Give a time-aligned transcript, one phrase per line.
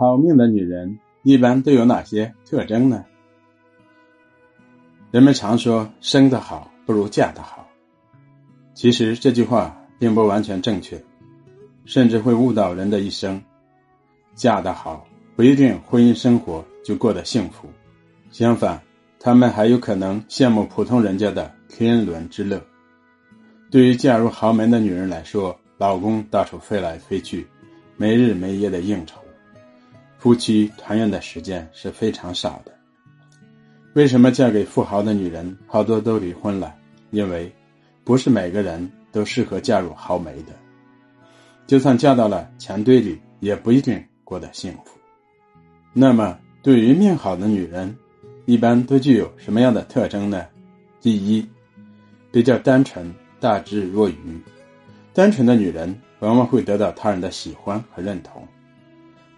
[0.00, 3.04] 好命的女人一般都有哪些特征呢？
[5.10, 7.68] 人们常说“生得好不如嫁得好”，
[8.72, 10.98] 其实这句话并不完全正确，
[11.84, 13.42] 甚至会误导人的一生。
[14.34, 15.06] 嫁得好
[15.36, 17.68] 不一定婚姻生活就过得幸福，
[18.30, 18.80] 相反，
[19.18, 22.58] 他们还有可能羡慕普通人家的天伦之乐。
[23.70, 27.46] 对于嫁入豪门的女人来说，老公到处飞来飞去，
[27.98, 29.20] 没日没夜的应酬，
[30.20, 32.72] 夫妻团圆的时间是非常少的。
[33.94, 36.74] 为什么嫁给富豪的女人好多都离婚了？
[37.10, 37.50] 因为
[38.04, 40.52] 不是每个人都适合嫁入豪门的，
[41.66, 44.98] 就算嫁到了钱堆里，也不一定过得幸福。
[45.94, 47.96] 那么，对于命好的女人，
[48.44, 50.46] 一般都具有什么样的特征呢？
[51.00, 51.48] 第一，
[52.30, 54.38] 比较单纯，大智若愚。
[55.14, 58.46] 单纯的女人往往会得到他人的喜欢和认同，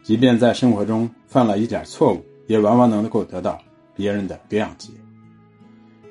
[0.03, 3.59] 即便在生活中犯了一点错误，也往往能够得到
[3.95, 4.91] 别人的谅解。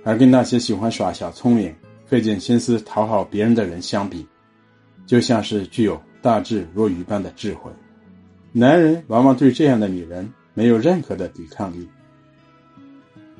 [0.03, 1.75] 而跟那些喜欢耍小聪明、
[2.05, 4.25] 费尽心思讨好别人的人相比，
[5.05, 7.69] 就像是具有大智若愚般的智慧。
[8.53, 11.87] 男人往往对这样的女人没有任何的抵抗力。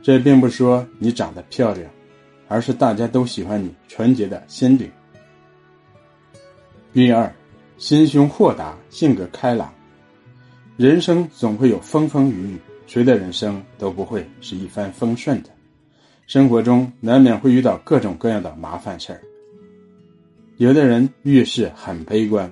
[0.02, 1.90] 这并不是说你长得漂亮，
[2.48, 4.92] 而是大家都喜欢你纯洁的心灵。
[6.92, 7.34] 第二，
[7.78, 9.74] 心胸豁达，性格开朗。
[10.82, 15.50] 人生总会有风风雨雨，谁的人生都不会是一帆风顺的。
[16.26, 19.22] 生活中难免会遇到各种各样的麻烦事儿。
[20.58, 22.52] 有的人遇事很悲观，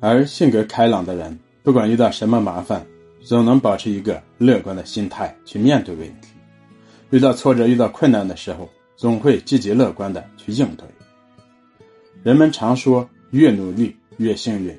[0.00, 2.84] 而性格开朗的人，不管遇到什么麻烦，
[3.20, 6.32] 总能保持一个乐观的心态去面对问题。
[7.10, 10.84] 遇到挫折、遇到困难的时候，总会积极乐观的去应对。
[12.24, 13.08] 人们常说。
[13.30, 14.74] 越努力越幸运，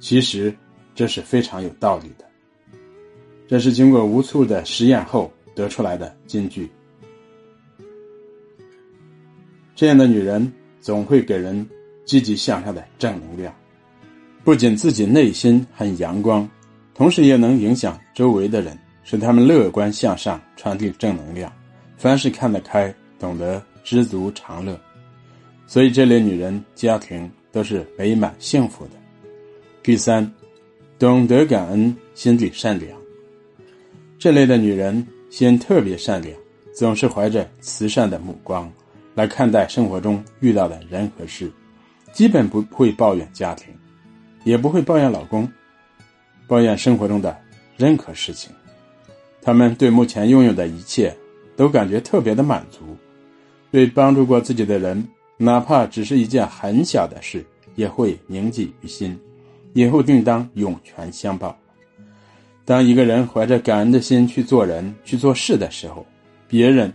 [0.00, 0.52] 其实
[0.94, 2.24] 这是非常有道理的。
[3.48, 6.70] 这是经过无数的实验后得出来的金句。
[9.74, 11.68] 这样的女人总会给人
[12.04, 13.54] 积极向上的正能量，
[14.44, 16.48] 不仅自己内心很阳光，
[16.94, 21.52] 同时也能影响周围的人，使他们乐观向上，传递正能量。
[21.96, 24.80] 凡事看得开，懂得知足常乐，
[25.66, 27.30] 所以这类女人家庭。
[27.52, 28.92] 都是美满幸福的。
[29.82, 30.26] 第三，
[31.02, 32.96] 懂得感恩，心地善良。
[34.20, 36.32] 这类的女人心特别善良，
[36.72, 38.72] 总是怀着慈善的目光
[39.16, 41.50] 来看待生活中遇到的人和事，
[42.12, 43.74] 基本不会抱怨家庭，
[44.44, 45.50] 也不会抱怨老公，
[46.46, 47.36] 抱怨生活中的
[47.76, 48.52] 任何事情。
[49.40, 51.12] 他们对目前拥有的一切
[51.56, 52.96] 都感觉特别的满足，
[53.72, 55.04] 对帮助过自己的人。
[55.36, 59.18] 哪怕只是一件很小的事，也会铭记于心，
[59.72, 61.56] 以后定当涌泉相报。
[62.64, 66.06] 当一个人怀着感恩的心去做人、去做事的时候，
[66.46, 66.92] 别人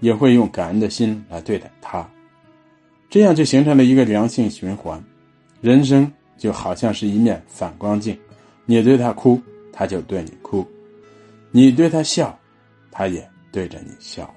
[0.00, 2.08] 也会用感恩的心来对待他，
[3.08, 5.02] 这样就形成了一个良性循环。
[5.60, 8.18] 人生就好像是一面反光镜，
[8.66, 9.40] 你对他哭，
[9.72, 10.62] 他就对你哭；
[11.50, 12.38] 你对他笑，
[12.90, 14.32] 他也对着你笑。